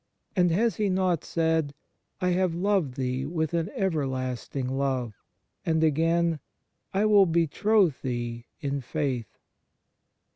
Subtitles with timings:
[0.35, 1.75] And has He not said,"
[2.21, 5.13] I have loved thee with an everlasting love";
[5.63, 6.39] and again,"
[6.91, 9.37] I will betroth thee in faith